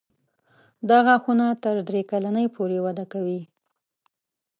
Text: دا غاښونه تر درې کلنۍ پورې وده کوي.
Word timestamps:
دا 0.89 0.97
غاښونه 1.05 1.45
تر 1.63 1.75
درې 1.87 2.01
کلنۍ 2.11 2.47
پورې 2.55 2.77
وده 2.85 3.05
کوي. 3.13 3.41